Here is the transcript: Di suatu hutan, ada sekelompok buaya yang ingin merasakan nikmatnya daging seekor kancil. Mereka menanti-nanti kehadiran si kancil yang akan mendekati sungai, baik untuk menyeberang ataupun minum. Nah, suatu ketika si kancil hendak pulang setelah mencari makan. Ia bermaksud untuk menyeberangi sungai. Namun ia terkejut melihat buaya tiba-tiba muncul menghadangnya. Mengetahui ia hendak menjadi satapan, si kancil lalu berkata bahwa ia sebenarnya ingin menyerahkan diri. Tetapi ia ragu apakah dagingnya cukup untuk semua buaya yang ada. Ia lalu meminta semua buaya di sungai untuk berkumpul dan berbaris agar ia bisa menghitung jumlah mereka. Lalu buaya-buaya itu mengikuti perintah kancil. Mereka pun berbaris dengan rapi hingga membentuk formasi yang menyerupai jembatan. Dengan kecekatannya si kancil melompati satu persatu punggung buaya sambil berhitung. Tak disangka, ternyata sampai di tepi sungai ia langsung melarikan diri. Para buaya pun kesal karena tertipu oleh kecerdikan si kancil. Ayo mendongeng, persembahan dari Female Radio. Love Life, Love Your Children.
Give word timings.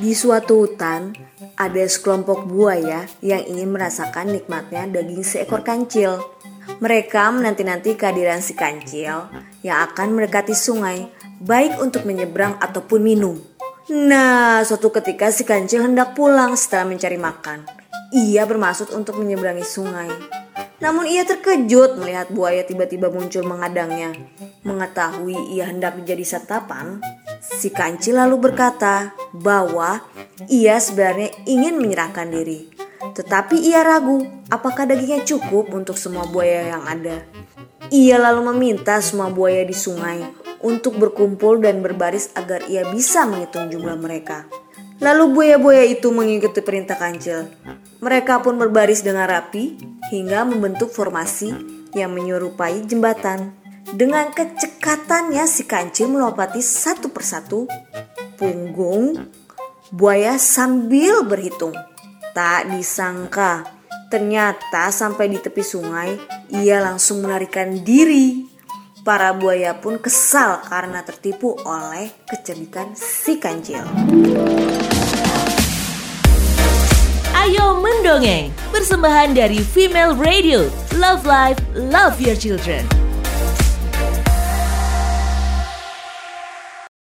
Di 0.00 0.16
suatu 0.16 0.64
hutan, 0.64 1.12
ada 1.60 1.84
sekelompok 1.84 2.48
buaya 2.48 3.04
yang 3.20 3.44
ingin 3.44 3.68
merasakan 3.68 4.32
nikmatnya 4.32 4.88
daging 4.88 5.20
seekor 5.20 5.60
kancil. 5.60 6.24
Mereka 6.80 7.28
menanti-nanti 7.28 8.00
kehadiran 8.00 8.40
si 8.40 8.56
kancil 8.56 9.28
yang 9.60 9.84
akan 9.84 10.16
mendekati 10.16 10.56
sungai, 10.56 11.04
baik 11.44 11.76
untuk 11.84 12.08
menyeberang 12.08 12.56
ataupun 12.64 12.96
minum. 13.04 13.36
Nah, 13.92 14.64
suatu 14.64 14.88
ketika 14.88 15.28
si 15.28 15.44
kancil 15.44 15.84
hendak 15.84 16.16
pulang 16.16 16.56
setelah 16.56 16.88
mencari 16.88 17.20
makan. 17.20 17.68
Ia 18.16 18.48
bermaksud 18.48 18.96
untuk 18.96 19.20
menyeberangi 19.20 19.68
sungai. 19.68 20.08
Namun 20.80 21.12
ia 21.12 21.28
terkejut 21.28 22.00
melihat 22.00 22.32
buaya 22.32 22.64
tiba-tiba 22.64 23.12
muncul 23.12 23.44
menghadangnya. 23.44 24.16
Mengetahui 24.64 25.52
ia 25.52 25.68
hendak 25.68 26.00
menjadi 26.00 26.24
satapan, 26.24 27.04
si 27.60 27.68
kancil 27.68 28.16
lalu 28.16 28.48
berkata 28.48 29.12
bahwa 29.36 30.00
ia 30.48 30.80
sebenarnya 30.80 31.28
ingin 31.44 31.76
menyerahkan 31.76 32.32
diri. 32.32 32.72
Tetapi 33.12 33.60
ia 33.60 33.84
ragu 33.84 34.24
apakah 34.48 34.88
dagingnya 34.88 35.28
cukup 35.28 35.68
untuk 35.76 36.00
semua 36.00 36.24
buaya 36.24 36.72
yang 36.72 36.84
ada. 36.88 37.20
Ia 37.92 38.16
lalu 38.16 38.56
meminta 38.56 38.96
semua 39.04 39.28
buaya 39.28 39.60
di 39.68 39.76
sungai 39.76 40.24
untuk 40.64 40.96
berkumpul 40.96 41.60
dan 41.60 41.84
berbaris 41.84 42.32
agar 42.32 42.64
ia 42.72 42.88
bisa 42.88 43.28
menghitung 43.28 43.68
jumlah 43.68 43.96
mereka. 44.00 44.48
Lalu 45.00 45.32
buaya-buaya 45.32 45.84
itu 45.88 46.12
mengikuti 46.12 46.60
perintah 46.60 46.96
kancil. 46.96 47.48
Mereka 48.04 48.44
pun 48.44 48.60
berbaris 48.60 49.00
dengan 49.00 49.28
rapi 49.28 49.80
hingga 50.12 50.44
membentuk 50.44 50.92
formasi 50.92 51.52
yang 51.96 52.12
menyerupai 52.12 52.84
jembatan. 52.84 53.59
Dengan 53.88 54.28
kecekatannya 54.28 55.44
si 55.48 55.64
kancil 55.64 56.12
melompati 56.12 56.60
satu 56.60 57.08
persatu 57.08 57.64
punggung 58.36 59.16
buaya 59.88 60.36
sambil 60.36 61.24
berhitung. 61.24 61.72
Tak 62.30 62.70
disangka, 62.70 63.66
ternyata 64.12 64.92
sampai 64.92 65.32
di 65.32 65.40
tepi 65.40 65.64
sungai 65.64 66.14
ia 66.52 66.78
langsung 66.84 67.24
melarikan 67.24 67.80
diri. 67.80 68.46
Para 69.00 69.32
buaya 69.32 69.80
pun 69.80 69.96
kesal 69.96 70.60
karena 70.68 71.00
tertipu 71.00 71.56
oleh 71.64 72.12
kecerdikan 72.28 72.92
si 72.92 73.40
kancil. 73.40 73.80
Ayo 77.32 77.80
mendongeng, 77.80 78.52
persembahan 78.68 79.32
dari 79.32 79.64
Female 79.64 80.12
Radio. 80.20 80.68
Love 81.00 81.24
Life, 81.24 81.58
Love 81.72 82.20
Your 82.20 82.36
Children. 82.36 82.99